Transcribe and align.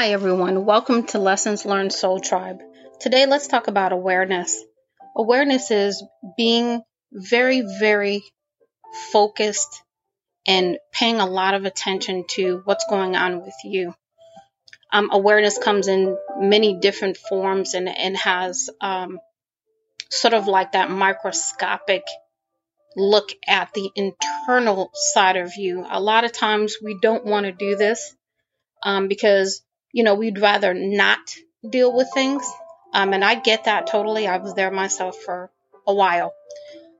Hi, 0.00 0.12
everyone. 0.12 0.64
Welcome 0.64 1.04
to 1.08 1.18
Lessons 1.18 1.66
Learned 1.66 1.92
Soul 1.92 2.20
Tribe. 2.20 2.62
Today, 3.00 3.26
let's 3.26 3.48
talk 3.48 3.68
about 3.68 3.92
awareness. 3.92 4.64
Awareness 5.14 5.70
is 5.70 6.02
being 6.38 6.80
very, 7.12 7.60
very 7.78 8.24
focused 9.12 9.82
and 10.46 10.78
paying 10.90 11.20
a 11.20 11.26
lot 11.26 11.52
of 11.52 11.66
attention 11.66 12.24
to 12.30 12.62
what's 12.64 12.86
going 12.88 13.14
on 13.14 13.42
with 13.42 13.52
you. 13.62 13.94
Um, 14.90 15.10
awareness 15.12 15.58
comes 15.58 15.86
in 15.86 16.16
many 16.38 16.80
different 16.80 17.18
forms 17.18 17.74
and, 17.74 17.86
and 17.86 18.16
has 18.16 18.70
um, 18.80 19.20
sort 20.08 20.32
of 20.32 20.46
like 20.46 20.72
that 20.72 20.90
microscopic 20.90 22.04
look 22.96 23.32
at 23.46 23.74
the 23.74 23.90
internal 23.94 24.92
side 24.94 25.36
of 25.36 25.56
you. 25.56 25.84
A 25.90 26.00
lot 26.00 26.24
of 26.24 26.32
times 26.32 26.78
we 26.82 26.96
don't 27.02 27.26
want 27.26 27.44
to 27.44 27.52
do 27.52 27.76
this 27.76 28.16
um, 28.82 29.06
because 29.06 29.62
you 29.92 30.04
know, 30.04 30.14
we'd 30.14 30.38
rather 30.38 30.74
not 30.74 31.18
deal 31.68 31.94
with 31.94 32.08
things. 32.12 32.44
Um, 32.92 33.12
and 33.12 33.24
I 33.24 33.36
get 33.36 33.64
that 33.64 33.86
totally. 33.86 34.26
I 34.26 34.38
was 34.38 34.54
there 34.54 34.70
myself 34.70 35.16
for 35.18 35.50
a 35.86 35.94
while. 35.94 36.32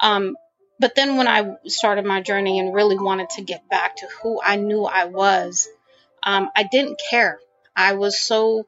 Um, 0.00 0.36
but 0.78 0.94
then 0.94 1.16
when 1.16 1.28
I 1.28 1.56
started 1.66 2.04
my 2.04 2.20
journey 2.20 2.58
and 2.58 2.74
really 2.74 2.98
wanted 2.98 3.30
to 3.30 3.42
get 3.42 3.68
back 3.68 3.96
to 3.96 4.06
who 4.22 4.40
I 4.42 4.56
knew 4.56 4.84
I 4.84 5.04
was, 5.04 5.68
um, 6.22 6.50
I 6.56 6.64
didn't 6.64 7.00
care. 7.10 7.38
I 7.76 7.94
was 7.94 8.18
so 8.18 8.66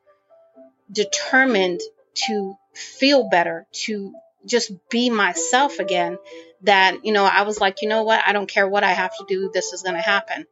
determined 0.90 1.80
to 2.26 2.56
feel 2.74 3.28
better, 3.28 3.66
to 3.72 4.14
just 4.44 4.72
be 4.88 5.10
myself 5.10 5.78
again, 5.78 6.18
that, 6.66 7.04
you 7.04 7.12
know, 7.12 7.24
I 7.24 7.42
was 7.42 7.60
like, 7.60 7.82
you 7.82 7.88
know 7.88 8.02
what? 8.02 8.22
I 8.26 8.32
don't 8.32 8.48
care 8.48 8.68
what 8.68 8.84
I 8.84 8.92
have 8.92 9.16
to 9.18 9.24
do. 9.26 9.50
This 9.52 9.72
is 9.72 9.82
going 9.82 9.96
to 9.96 10.02
happen. 10.02 10.46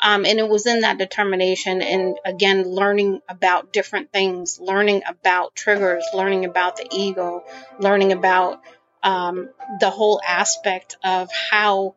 Um, 0.00 0.26
and 0.26 0.38
it 0.38 0.48
was 0.48 0.66
in 0.66 0.80
that 0.80 0.98
determination 0.98 1.80
and 1.80 2.18
again, 2.24 2.64
learning 2.64 3.22
about 3.28 3.72
different 3.72 4.12
things, 4.12 4.60
learning 4.60 5.02
about 5.08 5.54
triggers, 5.54 6.04
learning 6.12 6.44
about 6.44 6.76
the 6.76 6.86
ego, 6.90 7.44
learning 7.78 8.12
about 8.12 8.60
um, 9.02 9.48
the 9.80 9.88
whole 9.88 10.20
aspect 10.26 10.96
of 11.02 11.30
how 11.32 11.94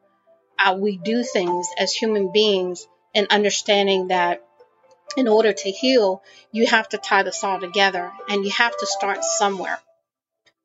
uh, 0.58 0.78
we 0.80 0.98
do 0.98 1.23
things 1.23 1.68
as 1.78 1.92
human 1.94 2.32
beings 2.32 2.88
and 3.14 3.28
understanding 3.30 4.08
that 4.08 4.46
in 5.18 5.28
order 5.28 5.52
to 5.52 5.72
heal, 5.72 6.22
you 6.52 6.68
have 6.68 6.88
to 6.90 6.98
tie 6.98 7.23
this 7.23 7.44
all 7.44 7.60
together 7.60 8.12
and 8.30 8.46
you 8.46 8.52
have 8.52 8.78
to 8.78 8.86
start 8.86 9.23
somewhere. 9.23 9.80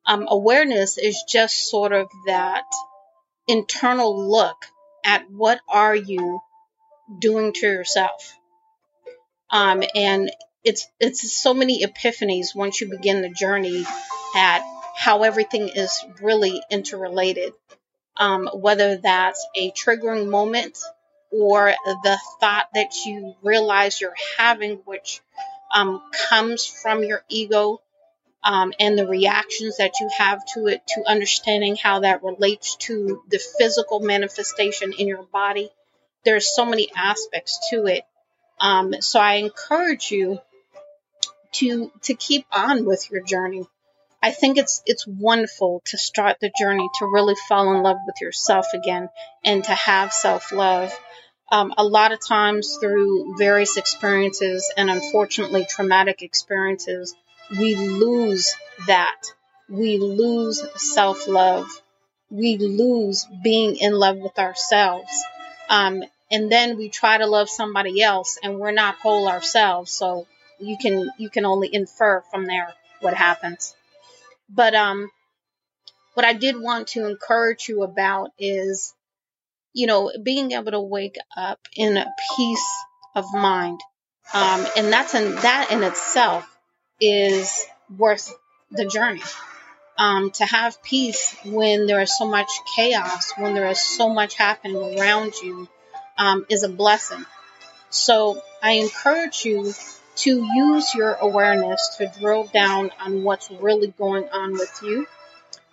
Um, 0.06 0.26
awareness 0.28 0.98
is 0.98 1.24
just 1.28 1.70
sort 1.70 1.92
of 1.92 2.08
that 2.26 2.64
internal 3.48 4.30
look 4.30 4.66
at 5.04 5.30
what 5.30 5.60
are 5.68 5.94
you 5.96 6.40
doing 7.18 7.52
to 7.52 7.66
yourself. 7.66 8.36
Um, 9.50 9.82
and 9.94 10.30
it's 10.64 10.86
it's 10.98 11.30
so 11.32 11.54
many 11.54 11.84
epiphanies 11.84 12.54
once 12.54 12.80
you 12.80 12.90
begin 12.90 13.22
the 13.22 13.28
journey 13.28 13.84
at 14.34 14.62
how 14.96 15.22
everything 15.22 15.68
is 15.68 16.04
really 16.20 16.62
interrelated. 16.70 17.52
Um, 18.16 18.48
whether 18.54 18.96
that's 18.96 19.44
a 19.56 19.72
triggering 19.72 20.28
moment 20.28 20.78
or 21.32 21.74
the 22.04 22.18
thought 22.38 22.68
that 22.74 23.04
you 23.04 23.34
realize 23.42 24.00
you're 24.00 24.14
having, 24.38 24.76
which 24.84 25.20
um, 25.74 26.00
comes 26.28 26.64
from 26.64 27.02
your 27.02 27.24
ego 27.28 27.80
um, 28.44 28.72
and 28.78 28.98
the 28.98 29.06
reactions 29.06 29.78
that 29.78 30.00
you 30.00 30.08
have 30.18 30.44
to 30.54 30.66
it, 30.66 30.86
to 30.88 31.02
understanding 31.06 31.76
how 31.76 32.00
that 32.00 32.22
relates 32.22 32.76
to 32.76 33.22
the 33.28 33.40
physical 33.58 34.00
manifestation 34.00 34.92
in 34.92 35.08
your 35.08 35.22
body 35.22 35.70
there's 36.24 36.54
so 36.54 36.64
many 36.64 36.90
aspects 36.96 37.68
to 37.70 37.86
it. 37.86 38.04
Um, 38.60 38.94
so 39.00 39.20
I 39.20 39.34
encourage 39.34 40.10
you 40.10 40.40
to 41.52 41.92
to 42.02 42.14
keep 42.14 42.46
on 42.50 42.84
with 42.84 43.10
your 43.10 43.22
journey. 43.22 43.64
I 44.22 44.30
think 44.30 44.56
it's 44.56 44.82
it's 44.86 45.06
wonderful 45.06 45.82
to 45.86 45.98
start 45.98 46.38
the 46.40 46.50
journey 46.58 46.88
to 46.98 47.06
really 47.06 47.34
fall 47.48 47.74
in 47.74 47.82
love 47.82 47.98
with 48.06 48.20
yourself 48.20 48.66
again 48.72 49.08
and 49.44 49.62
to 49.64 49.74
have 49.74 50.12
self 50.12 50.50
love. 50.50 50.98
Um, 51.52 51.74
a 51.76 51.84
lot 51.84 52.12
of 52.12 52.26
times 52.26 52.78
through 52.80 53.36
various 53.36 53.76
experiences 53.76 54.72
and 54.76 54.88
unfortunately 54.88 55.66
traumatic 55.68 56.22
experiences, 56.22 57.14
we 57.50 57.76
lose 57.76 58.54
that. 58.86 59.20
We 59.68 59.98
lose 59.98 60.62
self 60.76 61.26
love. 61.26 61.68
We 62.30 62.58
lose 62.58 63.26
being 63.42 63.76
in 63.76 63.92
love 63.92 64.18
with 64.18 64.38
ourselves. 64.38 65.10
Um, 65.68 66.02
and 66.30 66.50
then 66.50 66.76
we 66.76 66.88
try 66.88 67.18
to 67.18 67.26
love 67.26 67.48
somebody 67.48 68.02
else 68.02 68.38
and 68.42 68.58
we're 68.58 68.72
not 68.72 68.96
whole 68.96 69.28
ourselves 69.28 69.92
so 69.92 70.26
you 70.58 70.76
can 70.80 71.10
you 71.18 71.30
can 71.30 71.44
only 71.44 71.72
infer 71.72 72.22
from 72.30 72.46
there 72.46 72.72
what 73.00 73.14
happens 73.14 73.74
but 74.48 74.74
um 74.74 75.10
what 76.14 76.24
i 76.24 76.32
did 76.32 76.60
want 76.60 76.88
to 76.88 77.06
encourage 77.06 77.68
you 77.68 77.82
about 77.82 78.30
is 78.38 78.94
you 79.72 79.86
know 79.86 80.10
being 80.22 80.52
able 80.52 80.72
to 80.72 80.80
wake 80.80 81.16
up 81.36 81.60
in 81.76 81.96
a 81.96 82.06
peace 82.36 82.84
of 83.14 83.24
mind 83.34 83.80
um 84.32 84.66
and 84.76 84.92
that's 84.92 85.14
in 85.14 85.34
that 85.36 85.68
in 85.70 85.82
itself 85.82 86.48
is 87.00 87.66
worth 87.96 88.34
the 88.70 88.86
journey 88.86 89.22
um, 89.96 90.30
to 90.32 90.44
have 90.44 90.82
peace 90.82 91.36
when 91.44 91.86
there 91.86 92.00
is 92.00 92.16
so 92.16 92.26
much 92.26 92.50
chaos, 92.76 93.32
when 93.36 93.54
there 93.54 93.68
is 93.68 93.80
so 93.80 94.08
much 94.08 94.34
happening 94.34 94.98
around 94.98 95.34
you, 95.42 95.68
um, 96.18 96.44
is 96.48 96.62
a 96.62 96.68
blessing. 96.68 97.24
So 97.90 98.42
I 98.62 98.72
encourage 98.72 99.44
you 99.44 99.72
to 100.16 100.48
use 100.54 100.94
your 100.94 101.14
awareness 101.14 101.96
to 101.98 102.12
drill 102.18 102.44
down 102.44 102.90
on 103.00 103.22
what's 103.22 103.50
really 103.50 103.88
going 103.88 104.28
on 104.30 104.52
with 104.52 104.80
you 104.82 105.06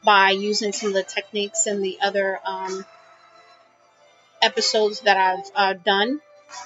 by 0.03 0.31
using 0.31 0.71
some 0.71 0.89
of 0.89 0.95
the 0.95 1.03
techniques 1.03 1.67
in 1.67 1.81
the 1.81 1.99
other 2.01 2.39
um, 2.45 2.85
episodes 4.41 5.01
that 5.01 5.17
I've 5.17 5.51
uh, 5.55 5.73
done. 5.73 6.21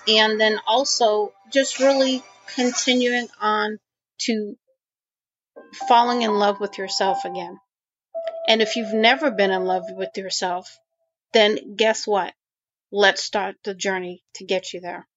And 0.07 0.39
then 0.39 0.59
also 0.67 1.33
just 1.51 1.79
really 1.79 2.23
continuing 2.55 3.27
on 3.39 3.79
to 4.19 4.55
falling 5.87 6.21
in 6.21 6.31
love 6.31 6.59
with 6.59 6.77
yourself 6.77 7.25
again. 7.25 7.59
And 8.47 8.61
if 8.61 8.75
you've 8.75 8.93
never 8.93 9.31
been 9.31 9.51
in 9.51 9.65
love 9.65 9.85
with 9.89 10.17
yourself, 10.17 10.77
then 11.33 11.75
guess 11.75 12.05
what? 12.05 12.33
Let's 12.91 13.23
start 13.23 13.55
the 13.63 13.73
journey 13.73 14.23
to 14.35 14.45
get 14.45 14.73
you 14.73 14.79
there. 14.79 15.07